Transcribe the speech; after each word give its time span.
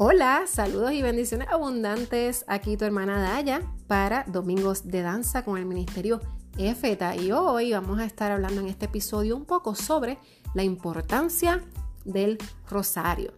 Hola, 0.00 0.44
saludos 0.46 0.92
y 0.92 1.02
bendiciones 1.02 1.48
abundantes. 1.48 2.44
Aquí 2.46 2.76
tu 2.76 2.84
hermana 2.84 3.20
Daya 3.20 3.62
para 3.88 4.22
Domingos 4.28 4.86
de 4.86 5.02
Danza 5.02 5.44
con 5.44 5.58
el 5.58 5.66
Ministerio 5.66 6.20
EFETA. 6.56 7.16
Y 7.16 7.32
hoy 7.32 7.72
vamos 7.72 7.98
a 7.98 8.04
estar 8.04 8.30
hablando 8.30 8.60
en 8.60 8.68
este 8.68 8.84
episodio 8.84 9.34
un 9.34 9.44
poco 9.44 9.74
sobre 9.74 10.18
la 10.54 10.62
importancia 10.62 11.64
del 12.04 12.38
rosario. 12.70 13.32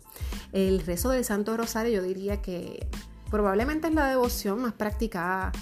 El 0.52 0.80
rezo 0.80 1.08
del 1.08 1.24
Santo 1.24 1.56
Rosario 1.56 1.94
yo 1.94 2.02
diría 2.02 2.42
que 2.42 2.86
probablemente 3.30 3.88
es 3.88 3.94
la 3.94 4.10
devoción 4.10 4.60
más 4.60 4.74
practicada 4.74 5.52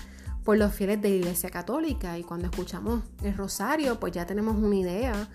por 0.43 0.59
los 0.59 0.75
fieles 0.75 1.01
de 1.01 1.11
la 1.11 1.15
Iglesia 1.15 1.51
Católica 1.51 2.19
y 2.19 2.25
cuando 2.25 2.47
escuchamos 2.47 3.05
el 3.23 3.37
rosario 3.37 4.01
pues 4.01 4.15
ya 4.15 4.27
tenemos 4.27 4.57
una 4.57 4.75
idea 4.75 5.29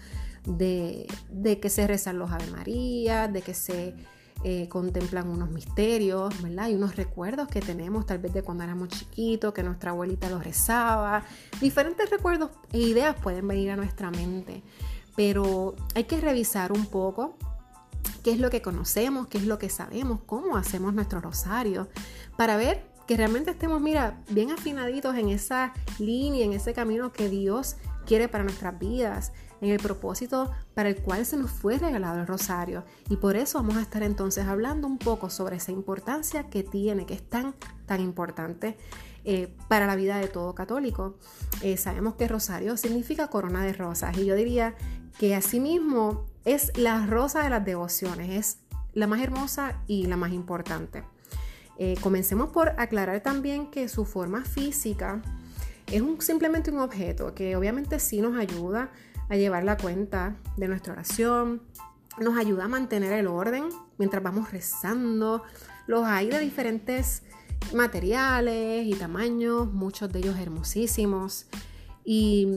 de, 0.45 1.07
de 1.29 1.61
que 1.61 1.69
se 1.69 1.87
rezan 1.87 2.19
los 2.19 2.33
Ave 2.33 2.47
María, 2.47 3.29
de 3.29 3.41
que 3.41 3.53
se 3.53 3.95
eh, 4.43 4.67
contemplan 4.67 5.29
unos 5.29 5.49
misterios, 5.51 6.41
¿verdad? 6.41 6.67
Y 6.69 6.75
unos 6.75 6.95
recuerdos 6.95 7.47
que 7.47 7.61
tenemos 7.61 8.05
tal 8.05 8.19
vez 8.19 8.33
de 8.33 8.43
cuando 8.43 8.63
éramos 8.63 8.89
chiquitos, 8.89 9.53
que 9.53 9.63
nuestra 9.63 9.91
abuelita 9.91 10.29
los 10.29 10.43
rezaba. 10.43 11.23
Diferentes 11.61 12.09
recuerdos 12.09 12.51
e 12.71 12.79
ideas 12.79 13.15
pueden 13.21 13.47
venir 13.47 13.71
a 13.71 13.75
nuestra 13.75 14.11
mente, 14.11 14.61
pero 15.15 15.75
hay 15.95 16.03
que 16.03 16.19
revisar 16.19 16.71
un 16.71 16.85
poco 16.87 17.37
qué 18.23 18.31
es 18.31 18.39
lo 18.39 18.49
que 18.49 18.61
conocemos, 18.61 19.27
qué 19.27 19.37
es 19.37 19.45
lo 19.45 19.59
que 19.59 19.69
sabemos, 19.69 20.19
cómo 20.25 20.57
hacemos 20.57 20.93
nuestro 20.93 21.21
rosario, 21.21 21.87
para 22.37 22.57
ver 22.57 22.85
que 23.07 23.17
realmente 23.17 23.51
estemos, 23.51 23.81
mira, 23.81 24.21
bien 24.29 24.51
afinaditos 24.51 25.15
en 25.15 25.29
esa 25.29 25.73
línea, 25.99 26.45
en 26.45 26.53
ese 26.53 26.73
camino 26.73 27.11
que 27.11 27.29
Dios 27.29 27.75
quiere 28.05 28.27
para 28.27 28.43
nuestras 28.43 28.77
vidas, 28.79 29.31
en 29.63 29.69
el 29.69 29.79
propósito 29.79 30.51
para 30.73 30.89
el 30.89 30.97
cual 30.97 31.25
se 31.25 31.37
nos 31.37 31.49
fue 31.49 31.77
regalado 31.77 32.19
el 32.19 32.27
rosario. 32.27 32.83
Y 33.09 33.15
por 33.15 33.37
eso 33.37 33.59
vamos 33.59 33.77
a 33.77 33.81
estar 33.81 34.03
entonces 34.03 34.45
hablando 34.45 34.87
un 34.87 34.97
poco 34.97 35.29
sobre 35.29 35.55
esa 35.55 35.71
importancia 35.71 36.49
que 36.49 36.63
tiene, 36.63 37.05
que 37.05 37.13
es 37.13 37.27
tan, 37.29 37.55
tan 37.85 38.01
importante 38.01 38.77
eh, 39.23 39.55
para 39.69 39.87
la 39.87 39.95
vida 39.95 40.17
de 40.17 40.27
todo 40.27 40.53
católico. 40.53 41.17
Eh, 41.61 41.77
sabemos 41.77 42.15
que 42.15 42.27
rosario 42.27 42.75
significa 42.75 43.29
corona 43.29 43.63
de 43.63 43.71
rosas 43.71 44.17
y 44.17 44.25
yo 44.25 44.35
diría 44.35 44.75
que 45.17 45.33
asimismo 45.33 46.25
es 46.43 46.77
la 46.77 47.05
rosa 47.05 47.41
de 47.43 47.49
las 47.49 47.63
devociones, 47.63 48.29
es 48.31 48.57
la 48.93 49.07
más 49.07 49.21
hermosa 49.21 49.81
y 49.87 50.07
la 50.07 50.17
más 50.17 50.33
importante. 50.33 51.03
Eh, 51.77 51.95
comencemos 52.01 52.49
por 52.49 52.69
aclarar 52.77 53.21
también 53.21 53.71
que 53.71 53.87
su 53.87 54.05
forma 54.05 54.43
física 54.43 55.21
es 55.87 56.01
un, 56.01 56.21
simplemente 56.21 56.71
un 56.71 56.79
objeto 56.79 57.33
que 57.33 57.55
obviamente 57.55 57.99
sí 57.99 58.21
nos 58.21 58.37
ayuda 58.37 58.91
a 59.29 59.35
llevar 59.35 59.63
la 59.63 59.77
cuenta 59.77 60.35
de 60.57 60.67
nuestra 60.67 60.93
oración, 60.93 61.61
nos 62.19 62.37
ayuda 62.37 62.65
a 62.65 62.67
mantener 62.67 63.13
el 63.13 63.27
orden 63.27 63.65
mientras 63.97 64.21
vamos 64.21 64.51
rezando. 64.51 65.43
Los 65.87 66.05
hay 66.05 66.29
de 66.29 66.39
diferentes 66.39 67.23
materiales 67.73 68.85
y 68.85 68.93
tamaños, 68.93 69.71
muchos 69.71 70.11
de 70.11 70.19
ellos 70.19 70.37
hermosísimos. 70.37 71.47
Y, 72.05 72.47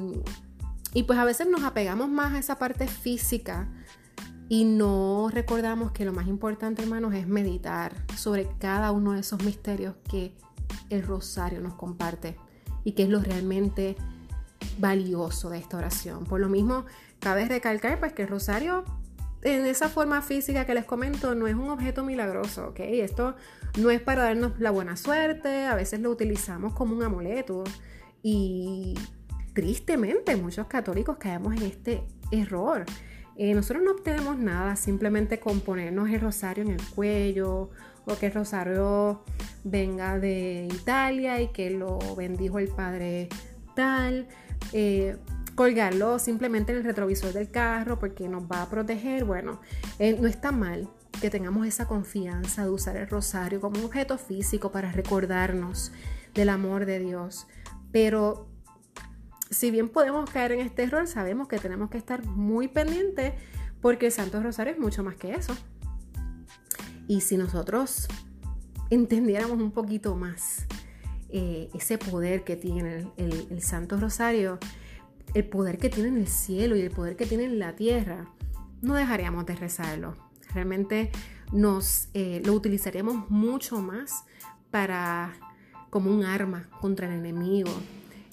y 0.92 1.04
pues 1.04 1.18
a 1.18 1.24
veces 1.24 1.48
nos 1.48 1.62
apegamos 1.62 2.08
más 2.08 2.34
a 2.34 2.38
esa 2.38 2.58
parte 2.58 2.86
física 2.86 3.68
y 4.48 4.64
no 4.64 5.28
recordamos 5.32 5.92
que 5.92 6.04
lo 6.04 6.12
más 6.12 6.28
importante, 6.28 6.82
hermanos, 6.82 7.14
es 7.14 7.26
meditar 7.26 7.94
sobre 8.16 8.48
cada 8.58 8.92
uno 8.92 9.12
de 9.12 9.20
esos 9.20 9.42
misterios 9.42 9.94
que 10.08 10.34
el 10.90 11.02
rosario 11.02 11.60
nos 11.60 11.74
comparte 11.74 12.36
y 12.86 12.92
que 12.92 13.02
es 13.02 13.08
lo 13.08 13.18
realmente 13.18 13.96
valioso 14.78 15.50
de 15.50 15.58
esta 15.58 15.76
oración. 15.76 16.22
Por 16.24 16.38
lo 16.38 16.48
mismo, 16.48 16.86
cabe 17.18 17.44
recalcar 17.44 17.98
pues 17.98 18.12
que 18.12 18.22
el 18.22 18.28
rosario 18.28 18.84
en 19.42 19.66
esa 19.66 19.88
forma 19.88 20.22
física 20.22 20.64
que 20.64 20.72
les 20.72 20.84
comento 20.84 21.34
no 21.34 21.48
es 21.48 21.56
un 21.56 21.68
objeto 21.68 22.04
milagroso, 22.04 22.68
¿ok? 22.68 22.78
Esto 22.78 23.34
no 23.76 23.90
es 23.90 24.00
para 24.00 24.22
darnos 24.22 24.60
la 24.60 24.70
buena 24.70 24.96
suerte, 24.96 25.66
a 25.66 25.74
veces 25.74 25.98
lo 25.98 26.10
utilizamos 26.10 26.74
como 26.74 26.94
un 26.94 27.02
amuleto 27.02 27.64
y 28.22 28.94
tristemente 29.52 30.36
muchos 30.36 30.68
católicos 30.68 31.16
caemos 31.16 31.56
en 31.56 31.62
este 31.62 32.04
error. 32.30 32.84
Eh, 33.36 33.52
nosotros 33.52 33.82
no 33.82 33.90
obtenemos 33.90 34.38
nada 34.38 34.76
simplemente 34.76 35.40
con 35.40 35.58
ponernos 35.58 36.08
el 36.08 36.20
rosario 36.20 36.62
en 36.62 36.70
el 36.70 36.82
cuello 36.94 37.70
o 38.06 38.16
que 38.16 38.30
rosario 38.30 39.22
venga 39.64 40.18
de 40.18 40.68
Italia 40.72 41.40
y 41.40 41.48
que 41.48 41.70
lo 41.70 41.98
bendijo 42.16 42.58
el 42.58 42.68
Padre 42.68 43.28
tal. 43.74 44.26
Eh, 44.72 45.16
colgarlo 45.54 46.18
simplemente 46.18 46.72
en 46.72 46.78
el 46.78 46.84
retrovisor 46.84 47.32
del 47.32 47.50
carro 47.50 47.98
porque 47.98 48.28
nos 48.28 48.44
va 48.44 48.62
a 48.62 48.70
proteger. 48.70 49.24
Bueno, 49.24 49.60
eh, 49.98 50.16
no 50.20 50.28
está 50.28 50.52
mal 50.52 50.88
que 51.20 51.30
tengamos 51.30 51.66
esa 51.66 51.88
confianza 51.88 52.64
de 52.64 52.70
usar 52.70 52.96
el 52.96 53.08
rosario 53.08 53.60
como 53.60 53.78
un 53.78 53.86
objeto 53.86 54.18
físico 54.18 54.70
para 54.70 54.92
recordarnos 54.92 55.92
del 56.34 56.50
amor 56.50 56.84
de 56.84 56.98
Dios. 56.98 57.46
Pero 57.90 58.48
si 59.50 59.70
bien 59.70 59.88
podemos 59.88 60.28
caer 60.30 60.52
en 60.52 60.60
este 60.60 60.84
error, 60.84 61.08
sabemos 61.08 61.48
que 61.48 61.58
tenemos 61.58 61.88
que 61.90 61.98
estar 61.98 62.24
muy 62.26 62.68
pendientes 62.68 63.32
porque 63.80 64.06
el 64.06 64.12
Santo 64.12 64.42
Rosario 64.42 64.74
es 64.74 64.78
mucho 64.78 65.02
más 65.02 65.16
que 65.16 65.32
eso. 65.32 65.56
Y 67.08 67.20
si 67.20 67.36
nosotros 67.36 68.08
entendiéramos 68.90 69.58
un 69.60 69.70
poquito 69.70 70.16
más 70.16 70.66
eh, 71.28 71.70
ese 71.74 71.98
poder 71.98 72.44
que 72.44 72.56
tiene 72.56 73.10
el, 73.16 73.62
Santo 73.62 73.98
Rosario, 73.98 74.58
el 75.34 75.44
poder 75.44 75.78
que 75.78 75.88
tiene 75.88 76.08
en 76.08 76.18
el 76.18 76.28
cielo 76.28 76.76
y 76.76 76.80
el 76.80 76.90
poder 76.90 77.16
que 77.16 77.26
tiene 77.26 77.44
en 77.44 77.58
la 77.58 77.74
tierra, 77.74 78.28
no 78.82 78.94
dejaríamos 78.94 79.46
de 79.46 79.56
rezarlo. 79.56 80.16
Realmente 80.54 81.10
nos 81.52 82.08
eh, 82.14 82.42
lo 82.44 82.52
utilizaríamos 82.52 83.28
mucho 83.30 83.80
más 83.80 84.24
para 84.70 85.34
como 85.90 86.10
un 86.10 86.24
arma 86.24 86.68
contra 86.80 87.06
el 87.06 87.14
enemigo 87.14 87.70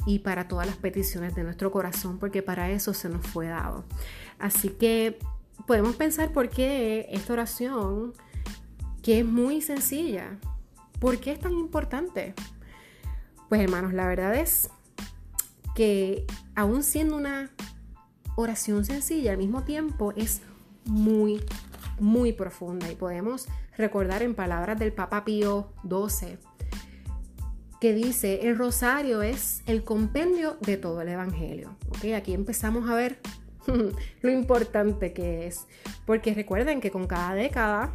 y 0.05 0.19
para 0.19 0.47
todas 0.47 0.67
las 0.67 0.75
peticiones 0.75 1.35
de 1.35 1.43
nuestro 1.43 1.71
corazón, 1.71 2.19
porque 2.19 2.41
para 2.41 2.69
eso 2.71 2.93
se 2.93 3.09
nos 3.09 3.25
fue 3.25 3.47
dado. 3.47 3.85
Así 4.39 4.69
que 4.69 5.17
podemos 5.65 5.95
pensar 5.95 6.31
por 6.31 6.49
qué 6.49 7.07
esta 7.09 7.33
oración, 7.33 8.13
que 9.03 9.19
es 9.19 9.25
muy 9.25 9.61
sencilla, 9.61 10.39
¿por 10.99 11.19
qué 11.19 11.33
es 11.33 11.39
tan 11.39 11.51
importante? 11.51 12.33
Pues 13.49 13.61
hermanos, 13.61 13.93
la 13.93 14.07
verdad 14.07 14.33
es 14.33 14.69
que 15.75 16.25
aún 16.55 16.81
siendo 16.81 17.17
una 17.17 17.51
oración 18.35 18.85
sencilla, 18.85 19.31
al 19.33 19.37
mismo 19.37 19.63
tiempo 19.63 20.13
es 20.15 20.41
muy, 20.85 21.43
muy 21.99 22.31
profunda 22.31 22.91
y 22.91 22.95
podemos 22.95 23.47
recordar 23.77 24.23
en 24.23 24.35
palabras 24.35 24.79
del 24.79 24.93
Papa 24.93 25.25
Pío 25.25 25.73
XII 25.83 26.37
que 27.81 27.93
dice, 27.93 28.47
el 28.47 28.57
rosario 28.57 29.21
es 29.21 29.61
el 29.65 29.83
compendio 29.83 30.55
de 30.61 30.77
todo 30.77 31.01
el 31.01 31.09
Evangelio. 31.09 31.75
¿Okay? 31.89 32.13
Aquí 32.13 32.33
empezamos 32.33 32.89
a 32.89 32.95
ver 32.95 33.19
lo 34.21 34.31
importante 34.31 35.11
que 35.11 35.47
es, 35.47 35.67
porque 36.05 36.33
recuerden 36.33 36.79
que 36.79 36.91
con 36.91 37.07
cada 37.07 37.33
década 37.33 37.91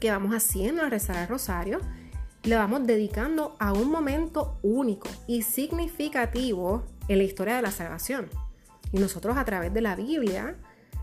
que 0.00 0.10
vamos 0.10 0.34
haciendo 0.34 0.82
a 0.82 0.88
rezar 0.88 1.16
el 1.16 1.28
rosario, 1.28 1.80
le 2.42 2.56
vamos 2.56 2.86
dedicando 2.86 3.54
a 3.58 3.72
un 3.72 3.90
momento 3.90 4.58
único 4.62 5.08
y 5.26 5.42
significativo 5.42 6.84
en 7.08 7.18
la 7.18 7.24
historia 7.24 7.56
de 7.56 7.62
la 7.62 7.70
salvación. 7.70 8.28
Y 8.92 8.98
nosotros 8.98 9.36
a 9.36 9.44
través 9.44 9.72
de 9.74 9.82
la 9.82 9.94
Biblia 9.94 10.56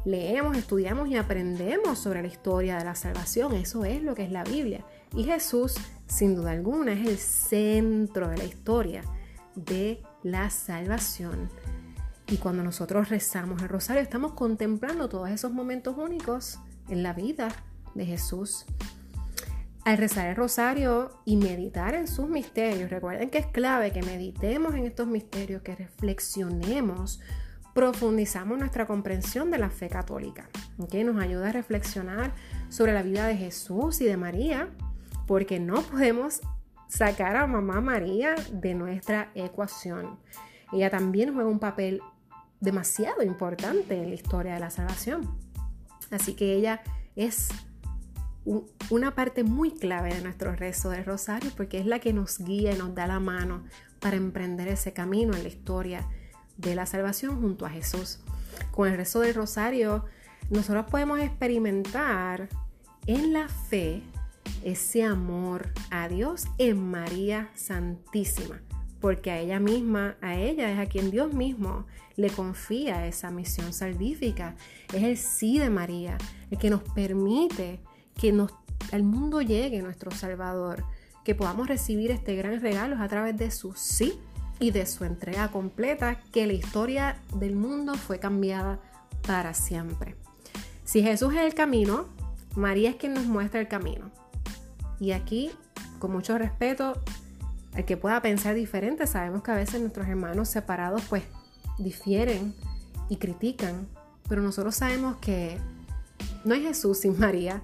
leemos, 0.04 0.58
estudiamos 0.58 1.10
y 1.10 1.16
aprendemos 1.16 2.00
sobre 2.00 2.22
la 2.22 2.28
historia 2.28 2.78
de 2.78 2.86
la 2.86 2.96
salvación. 2.96 3.54
Eso 3.54 3.86
es 3.86 4.02
lo 4.02 4.16
que 4.16 4.24
es 4.24 4.32
la 4.32 4.44
Biblia. 4.44 4.86
Y 5.16 5.26
Jesús, 5.26 5.76
sin 6.08 6.36
duda 6.36 6.52
alguna, 6.52 6.94
es 6.94 7.08
el 7.08 7.18
centro 7.18 8.30
de 8.30 8.38
la 8.38 8.46
historia 8.46 9.04
de 9.56 10.02
la 10.24 10.50
salvación. 10.50 11.50
Y 12.28 12.38
cuando 12.38 12.64
nosotros 12.64 13.10
rezamos 13.10 13.62
el 13.62 13.70
rosario, 13.70 14.02
estamos 14.02 14.34
contemplando 14.34 15.08
todos 15.08 15.30
esos 15.30 15.52
momentos 15.52 15.98
únicos 15.98 16.60
en 16.90 17.04
la 17.04 17.14
vida 17.14 17.50
de 17.98 18.06
Jesús 18.06 18.66
al 19.88 19.98
rezar 19.98 20.28
el 20.28 20.36
rosario 20.36 21.12
y 21.24 21.38
meditar 21.38 21.96
en 21.96 22.10
sus 22.10 22.28
misterios, 22.28 22.90
recuerden 22.90 23.30
que 23.30 23.38
es 23.38 23.46
clave 23.46 23.94
que 23.94 24.02
meditemos 24.02 24.76
en 24.76 24.86
estos 24.86 25.08
misterios, 25.08 25.62
que 25.62 25.78
reflexionemos, 25.78 27.22
profundizamos 27.74 28.60
nuestra 28.60 28.86
comprensión 28.86 29.50
de 29.50 29.60
la 29.60 29.70
fe 29.70 29.88
católica, 29.88 30.50
que 30.92 31.06
nos 31.06 31.24
ayuda 31.24 31.48
a 31.48 31.52
reflexionar 31.54 32.34
sobre 32.68 32.92
la 32.92 33.02
vida 33.02 33.28
de 33.28 33.38
Jesús 33.38 34.02
y 34.02 34.06
de 34.06 34.18
María, 34.18 34.68
porque 35.26 35.58
no 35.58 35.82
podemos 35.84 36.42
sacar 36.90 37.38
a 37.38 37.48
mamá 37.48 37.80
María 37.80 38.36
de 38.52 38.74
nuestra 38.74 39.32
ecuación. 39.36 40.20
Ella 40.74 40.90
también 40.90 41.34
juega 41.34 41.50
un 41.50 41.60
papel 41.60 42.02
demasiado 42.60 43.24
importante 43.24 43.96
en 43.96 44.10
la 44.10 44.16
historia 44.16 44.56
de 44.56 44.60
la 44.60 44.70
salvación. 44.70 45.40
Así 46.12 46.34
que 46.34 46.56
ella 46.56 46.82
es 47.16 47.48
una 48.90 49.14
parte 49.14 49.44
muy 49.44 49.72
clave 49.72 50.14
de 50.14 50.22
nuestro 50.22 50.56
rezo 50.56 50.90
del 50.90 51.06
rosario 51.06 51.52
porque 51.56 51.80
es 51.80 51.86
la 51.86 52.00
que 52.00 52.14
nos 52.14 52.40
guía 52.40 52.74
y 52.74 52.78
nos 52.78 52.96
da 52.96 53.08
la 53.08 53.20
mano 53.20 53.64
para 54.00 54.16
emprender 54.16 54.68
ese 54.70 54.94
camino 54.94 55.36
en 55.36 55.44
la 55.44 55.50
historia 55.50 56.08
de 56.56 56.76
la 56.76 56.86
salvación 56.86 57.42
junto 57.42 57.66
a 57.66 57.70
Jesús. 57.70 58.20
Con 58.72 58.88
el 58.88 58.98
rezo 58.98 59.20
del 59.20 59.36
rosario 59.36 60.06
nosotros 60.50 60.86
podemos 60.90 61.20
experimentar 61.20 62.48
en 63.06 63.34
la 63.34 63.50
fe 63.50 64.02
ese 64.64 65.04
amor 65.04 65.74
a 65.92 66.08
Dios 66.08 66.46
en 66.58 66.90
María 66.90 67.50
Santísima, 67.54 68.62
porque 69.02 69.32
a 69.32 69.40
ella 69.40 69.60
misma, 69.60 70.16
a 70.22 70.36
ella 70.36 70.72
es 70.72 70.80
a 70.80 70.86
quien 70.86 71.12
Dios 71.12 71.34
mismo 71.34 71.86
le 72.16 72.30
confía 72.30 73.08
esa 73.08 73.30
misión 73.30 73.74
salvífica. 73.74 74.56
Es 74.94 75.04
el 75.04 75.18
sí 75.18 75.60
de 75.60 75.70
María, 75.70 76.18
el 76.50 76.58
que 76.58 76.70
nos 76.70 76.82
permite 76.82 77.80
que 78.18 78.32
nos, 78.32 78.52
al 78.92 79.04
mundo 79.04 79.42
llegue 79.42 79.82
nuestro 79.82 80.12
Salvador, 80.12 80.84
que 81.24 81.36
podamos 81.36 81.68
recibir 81.68 82.12
este 82.12 82.36
gran 82.36 82.62
regalo 82.62 83.02
a 83.02 83.08
través 83.08 83.38
de 83.38 83.52
su 83.52 83.74
sí 83.74 84.20
y 84.60 84.72
de 84.72 84.86
su 84.86 85.04
entrega 85.04 85.52
completa, 85.52 86.22
que 86.32 86.48
la 86.48 86.54
historia 86.54 87.18
del 87.36 87.56
mundo 87.56 87.96
fue 87.96 88.20
cambiada 88.20 88.80
para 89.26 89.54
siempre. 89.54 90.16
Si 90.84 91.04
Jesús 91.04 91.34
es 91.34 91.42
el 91.42 91.54
camino, 91.54 92.06
María 92.56 92.90
es 92.90 92.96
quien 92.96 93.14
nos 93.14 93.26
muestra 93.26 93.60
el 93.60 93.68
camino. 93.68 94.10
Y 95.00 95.12
aquí, 95.12 95.52
con 96.00 96.12
mucho 96.12 96.38
respeto, 96.38 96.94
el 97.76 97.86
que 97.86 97.98
pueda 97.98 98.22
pensar 98.22 98.56
diferente, 98.56 99.06
sabemos 99.06 99.44
que 99.44 99.52
a 99.52 99.56
veces 99.56 99.80
nuestros 99.82 100.08
hermanos 100.08 100.50
separados 100.50 101.04
pues 101.10 101.24
difieren 101.78 102.56
y 103.10 103.18
critican, 103.18 103.88
pero 104.28 104.42
nosotros 104.42 104.76
sabemos 104.76 105.18
que 105.18 105.60
no 106.44 106.56
hay 106.56 106.64
Jesús 106.64 107.00
sin 107.00 107.20
María 107.20 107.62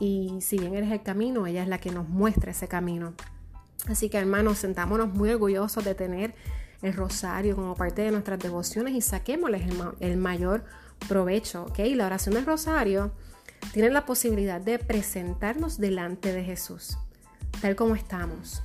y 0.00 0.38
si 0.40 0.58
bien 0.58 0.74
eres 0.74 0.90
el 0.90 1.02
camino, 1.02 1.46
ella 1.46 1.62
es 1.62 1.68
la 1.68 1.78
que 1.78 1.90
nos 1.90 2.08
muestra 2.08 2.50
ese 2.50 2.68
camino. 2.68 3.14
Así 3.86 4.08
que 4.08 4.18
hermanos, 4.18 4.58
sentámonos 4.58 5.12
muy 5.12 5.30
orgullosos 5.30 5.84
de 5.84 5.94
tener 5.94 6.34
el 6.82 6.94
rosario 6.94 7.56
como 7.56 7.74
parte 7.74 8.02
de 8.02 8.10
nuestras 8.10 8.38
devociones 8.38 8.94
y 8.94 9.00
saquémosles 9.00 9.62
el, 10.00 10.16
mayor 10.16 10.64
provecho. 11.08 11.64
¿ok? 11.64 11.78
La 11.94 12.06
oración 12.06 12.34
del 12.34 12.46
rosario 12.46 13.12
tiene 13.72 13.90
la 13.90 14.04
posibilidad 14.04 14.60
de 14.60 14.78
presentarnos 14.78 15.78
delante 15.78 16.32
de 16.32 16.44
Jesús, 16.44 16.98
tal 17.60 17.76
como 17.76 17.94
estamos, 17.94 18.62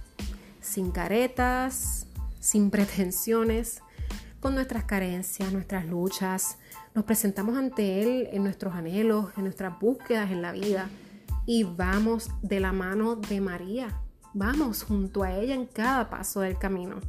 sin 0.61 0.91
caretas, 0.91 2.07
sin 2.39 2.69
pretensiones, 2.69 3.81
con 4.39 4.55
nuestras 4.55 4.85
carencias, 4.85 5.51
nuestras 5.51 5.85
luchas. 5.85 6.57
Nos 6.95 7.03
presentamos 7.05 7.57
ante 7.57 8.01
Él 8.01 8.29
en 8.31 8.43
nuestros 8.43 8.73
anhelos, 8.73 9.27
en 9.37 9.43
nuestras 9.43 9.77
búsquedas 9.79 10.31
en 10.31 10.41
la 10.41 10.53
vida 10.53 10.89
y 11.51 11.63
vamos 11.63 12.29
de 12.43 12.59
la 12.59 12.71
mano 12.71 13.15
de 13.15 13.41
María. 13.41 14.03
Vamos 14.35 14.83
junto 14.83 15.23
a 15.23 15.33
ella 15.33 15.55
en 15.55 15.65
cada 15.65 16.07
paso 16.07 16.41
del 16.41 16.59
camino. 16.59 16.99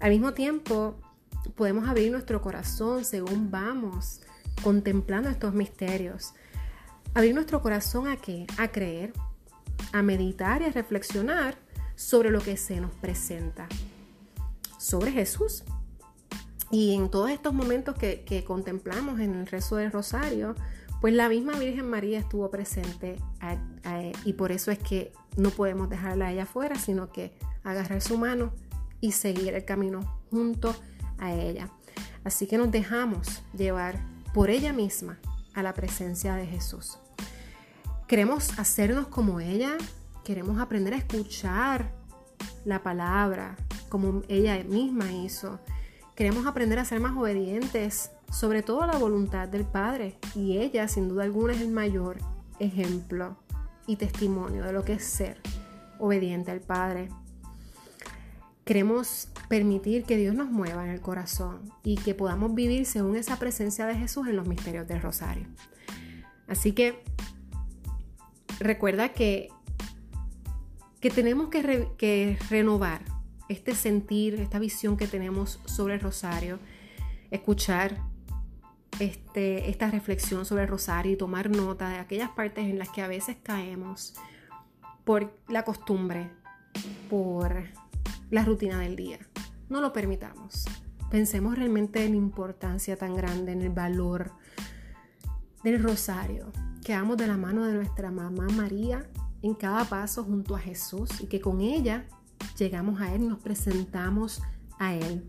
Al 0.00 0.10
mismo 0.10 0.34
tiempo, 0.34 0.98
podemos 1.54 1.88
abrir 1.88 2.10
nuestro 2.10 2.42
corazón 2.42 3.04
según 3.04 3.52
vamos 3.52 4.22
contemplando 4.64 5.28
estos 5.28 5.54
misterios. 5.54 6.34
Abrir 7.14 7.32
nuestro 7.32 7.62
corazón 7.62 8.08
a 8.08 8.16
qué? 8.16 8.44
A 8.58 8.66
creer, 8.72 9.12
a 9.92 10.02
meditar 10.02 10.62
y 10.62 10.64
a 10.64 10.72
reflexionar 10.72 11.56
sobre 11.94 12.30
lo 12.30 12.40
que 12.40 12.56
se 12.56 12.80
nos 12.80 12.92
presenta, 12.96 13.68
sobre 14.80 15.12
Jesús. 15.12 15.62
Y 16.72 16.96
en 16.96 17.08
todos 17.08 17.30
estos 17.30 17.54
momentos 17.54 17.94
que, 17.94 18.44
contemplamos 18.44 19.20
en 19.20 19.36
el 19.36 19.46
rezo 19.46 19.76
del 19.76 19.92
rosario, 19.92 20.56
pues 21.00 21.14
la 21.14 21.28
misma 21.28 21.58
Virgen 21.58 21.88
María 21.88 22.18
estuvo 22.18 22.50
presente 22.50 23.16
y 24.24 24.32
por 24.34 24.52
eso 24.52 24.70
es 24.70 24.78
que 24.78 25.12
no 25.36 25.50
podemos 25.50 25.88
dejarla 25.88 26.26
a 26.26 26.32
ella 26.32 26.46
fuera, 26.46 26.76
sino 26.76 27.10
que 27.10 27.32
agarrar 27.64 28.00
su 28.02 28.18
mano 28.18 28.52
y 29.00 29.12
seguir 29.12 29.54
el 29.54 29.64
camino 29.64 30.20
junto 30.30 30.74
a 31.18 31.32
ella. 31.32 31.70
Así 32.24 32.46
que 32.46 32.58
nos 32.58 32.70
dejamos 32.70 33.42
llevar 33.56 33.98
por 34.34 34.50
ella 34.50 34.72
misma 34.72 35.18
a 35.54 35.62
la 35.62 35.72
presencia 35.72 36.34
de 36.34 36.46
Jesús. 36.46 36.98
Queremos 38.06 38.58
hacernos 38.58 39.06
como 39.06 39.40
ella, 39.40 39.78
queremos 40.24 40.60
aprender 40.60 40.92
a 40.94 40.98
escuchar 40.98 41.92
la 42.64 42.82
palabra 42.82 43.56
como 43.88 44.22
ella 44.28 44.62
misma 44.64 45.10
hizo 45.12 45.60
Queremos 46.20 46.46
aprender 46.46 46.78
a 46.78 46.84
ser 46.84 47.00
más 47.00 47.16
obedientes, 47.16 48.10
sobre 48.30 48.62
todo 48.62 48.86
la 48.86 48.96
voluntad 48.96 49.48
del 49.48 49.64
Padre, 49.64 50.18
y 50.34 50.58
ella 50.58 50.88
sin 50.88 51.08
duda 51.08 51.24
alguna 51.24 51.52
es 51.52 51.60
el 51.60 51.70
mayor 51.70 52.18
ejemplo 52.58 53.36
y 53.86 53.96
testimonio 53.96 54.64
de 54.64 54.72
lo 54.72 54.84
que 54.84 54.94
es 54.94 55.04
ser 55.04 55.40
obediente 55.98 56.50
al 56.50 56.60
Padre. 56.60 57.08
Queremos 58.64 59.28
permitir 59.48 60.04
que 60.04 60.16
Dios 60.16 60.34
nos 60.34 60.48
mueva 60.48 60.84
en 60.84 60.92
el 60.92 61.00
corazón 61.00 61.72
y 61.82 61.96
que 61.96 62.14
podamos 62.14 62.54
vivir 62.54 62.86
según 62.86 63.16
esa 63.16 63.36
presencia 63.38 63.86
de 63.86 63.96
Jesús 63.96 64.28
en 64.28 64.36
los 64.36 64.46
misterios 64.46 64.86
del 64.86 65.02
rosario. 65.02 65.46
Así 66.46 66.72
que 66.72 67.02
recuerda 68.60 69.08
que, 69.08 69.48
que 71.00 71.10
tenemos 71.10 71.48
que, 71.48 71.88
que 71.98 72.38
renovar 72.48 73.02
este 73.48 73.74
sentir, 73.74 74.34
esta 74.34 74.60
visión 74.60 74.96
que 74.96 75.08
tenemos 75.08 75.58
sobre 75.64 75.94
el 75.94 76.00
rosario, 76.00 76.60
escuchar 77.32 78.09
este, 79.00 79.70
esta 79.70 79.90
reflexión 79.90 80.44
sobre 80.44 80.62
el 80.62 80.68
rosario 80.68 81.12
y 81.12 81.16
tomar 81.16 81.50
nota 81.50 81.88
de 81.88 81.98
aquellas 81.98 82.30
partes 82.30 82.66
en 82.66 82.78
las 82.78 82.90
que 82.90 83.02
a 83.02 83.08
veces 83.08 83.36
caemos 83.42 84.14
por 85.04 85.36
la 85.48 85.64
costumbre, 85.64 86.30
por 87.08 87.64
la 88.30 88.44
rutina 88.44 88.78
del 88.78 88.96
día. 88.96 89.18
No 89.68 89.80
lo 89.80 89.92
permitamos. 89.92 90.64
Pensemos 91.10 91.56
realmente 91.56 92.04
en 92.04 92.12
la 92.12 92.18
importancia 92.18 92.96
tan 92.96 93.16
grande, 93.16 93.52
en 93.52 93.62
el 93.62 93.70
valor 93.70 94.32
del 95.64 95.82
rosario. 95.82 96.52
Que 96.84 96.94
vamos 96.94 97.16
de 97.16 97.26
la 97.26 97.36
mano 97.36 97.64
de 97.66 97.74
nuestra 97.74 98.10
mamá 98.10 98.46
María 98.48 99.08
en 99.42 99.54
cada 99.54 99.84
paso 99.84 100.24
junto 100.24 100.54
a 100.54 100.58
Jesús 100.58 101.20
y 101.20 101.26
que 101.26 101.40
con 101.40 101.60
ella 101.60 102.06
llegamos 102.58 103.00
a 103.00 103.14
Él, 103.14 103.28
nos 103.28 103.38
presentamos 103.38 104.42
a 104.78 104.94
Él. 104.94 105.24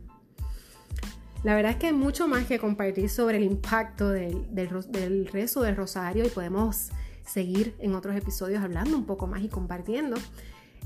La 1.43 1.55
verdad 1.55 1.71
es 1.71 1.77
que 1.77 1.87
hay 1.87 1.93
mucho 1.93 2.27
más 2.27 2.45
que 2.45 2.59
compartir 2.59 3.09
sobre 3.09 3.37
el 3.37 3.43
impacto 3.43 4.09
del, 4.09 4.45
del, 4.53 5.25
rezo 5.27 5.61
del 5.61 5.75
rosario 5.75 6.23
y 6.25 6.29
podemos 6.29 6.89
seguir 7.25 7.75
en 7.79 7.95
otros 7.95 8.15
episodios 8.15 8.63
hablando 8.63 8.95
un 8.95 9.05
poco 9.05 9.25
más 9.25 9.41
y 9.43 9.49
compartiendo. 9.49 10.17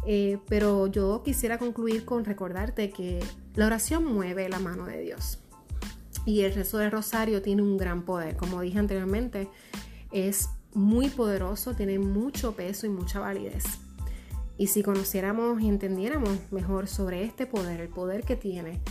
Eh, 0.08 0.38
pero 0.48 0.88
yo 0.88 1.24
quisiera 1.24 1.58
concluir 1.58 2.06
con 2.06 2.24
recordarte 2.24 2.90
que 2.90 3.20
la 3.56 3.66
oración 3.66 4.06
mueve 4.06 4.48
la 4.48 4.60
mano 4.60 4.86
de 4.86 5.02
Dios. 5.02 5.40
Y 6.26 6.42
el 6.42 6.54
rezo 6.54 6.78
del 6.78 6.92
rosario 6.92 7.42
tiene 7.42 7.62
un 7.62 7.78
gran 7.78 8.04
poder. 8.04 8.38
Como 8.38 8.62
dije 8.62 8.80
anteriormente, 8.80 9.50
es 10.12 10.50
muy 10.74 11.10
poderoso, 11.10 11.74
tiene 11.74 12.00
mucho 12.00 12.56
peso 12.56 12.86
y 12.86 12.90
mucha 12.90 13.20
validez. 13.20 13.66
Y 14.58 14.68
si 14.68 14.84
conociéramos 14.84 15.62
y 15.62 15.68
entendiéramos 15.68 16.40
mejor 16.52 16.88
sobre 16.88 17.24
este 17.24 17.46
poder, 17.46 17.82
el 17.82 17.90
poder 17.90 18.24
que 18.24 18.38
tiene 18.38 18.82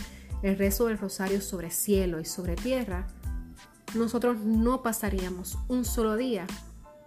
el 0.45 0.59
rezo 0.59 0.85
del 0.85 0.99
rosario 0.99 1.41
sobre 1.41 1.71
cielo 1.71 2.19
y 2.19 2.25
sobre 2.25 2.55
tierra, 2.55 3.07
nosotros 3.95 4.37
no 4.37 4.83
pasaríamos 4.83 5.57
un 5.67 5.85
solo 5.85 6.15
día 6.15 6.45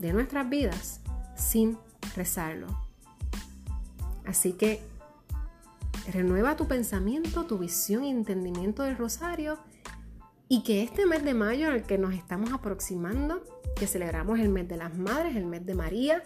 de 0.00 0.12
nuestras 0.12 0.50
vidas 0.50 1.00
sin 1.36 1.78
rezarlo. 2.16 2.66
Así 4.26 4.54
que 4.54 4.82
renueva 6.12 6.56
tu 6.56 6.66
pensamiento, 6.66 7.46
tu 7.46 7.58
visión 7.58 8.02
y 8.02 8.10
entendimiento 8.10 8.82
del 8.82 8.96
rosario 8.96 9.60
y 10.48 10.64
que 10.64 10.82
este 10.82 11.06
mes 11.06 11.22
de 11.22 11.34
mayo 11.34 11.70
al 11.70 11.84
que 11.84 11.96
nos 11.96 12.14
estamos 12.14 12.52
aproximando, 12.52 13.44
que 13.76 13.86
celebramos 13.86 14.40
el 14.40 14.48
mes 14.48 14.66
de 14.66 14.78
las 14.78 14.96
madres, 14.96 15.36
el 15.36 15.46
mes 15.46 15.64
de 15.64 15.74
María, 15.74 16.24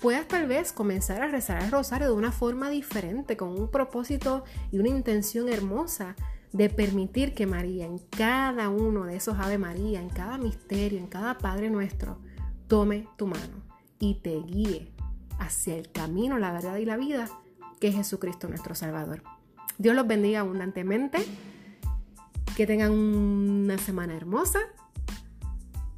puedas 0.00 0.26
tal 0.26 0.46
vez 0.46 0.72
comenzar 0.72 1.22
a 1.22 1.28
rezar 1.28 1.62
el 1.62 1.70
rosario 1.70 2.08
de 2.08 2.14
una 2.14 2.32
forma 2.32 2.70
diferente, 2.70 3.36
con 3.36 3.50
un 3.50 3.70
propósito 3.70 4.44
y 4.72 4.78
una 4.78 4.88
intención 4.88 5.48
hermosa 5.48 6.16
de 6.52 6.68
permitir 6.68 7.34
que 7.34 7.46
María 7.46 7.86
en 7.86 7.98
cada 7.98 8.70
uno 8.70 9.04
de 9.04 9.16
esos 9.16 9.38
Ave 9.38 9.58
María, 9.58 10.00
en 10.00 10.08
cada 10.08 10.38
misterio, 10.38 10.98
en 10.98 11.06
cada 11.06 11.38
Padre 11.38 11.70
nuestro, 11.70 12.18
tome 12.66 13.06
tu 13.16 13.26
mano 13.26 13.62
y 13.98 14.16
te 14.16 14.40
guíe 14.40 14.92
hacia 15.38 15.76
el 15.76 15.92
camino, 15.92 16.38
la 16.38 16.52
verdad 16.52 16.76
y 16.76 16.84
la 16.84 16.96
vida 16.96 17.28
que 17.78 17.88
es 17.88 17.94
Jesucristo 17.94 18.48
nuestro 18.48 18.74
Salvador. 18.74 19.22
Dios 19.78 19.94
los 19.94 20.06
bendiga 20.06 20.40
abundantemente, 20.40 21.18
que 22.56 22.66
tengan 22.66 22.92
una 22.92 23.78
semana 23.78 24.14
hermosa 24.14 24.60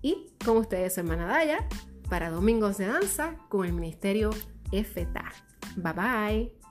y 0.00 0.28
con 0.44 0.58
ustedes, 0.58 0.96
hermana 0.98 1.26
Daya, 1.26 1.66
para 2.08 2.30
Domingos 2.30 2.78
de 2.78 2.86
Danza 2.86 3.36
con 3.48 3.66
el 3.66 3.72
Ministerio 3.72 4.30
FTA. 4.70 5.32
Bye 5.76 5.92
bye. 5.92 6.61